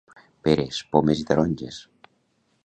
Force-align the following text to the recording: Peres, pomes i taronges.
Peres, 0.47 0.79
pomes 0.95 1.21
i 1.25 1.27
taronges. 1.33 1.79